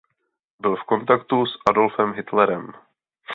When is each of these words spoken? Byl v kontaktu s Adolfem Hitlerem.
Byl 0.61 0.75
v 0.75 0.83
kontaktu 0.83 1.45
s 1.45 1.57
Adolfem 1.69 2.13
Hitlerem. 2.13 2.73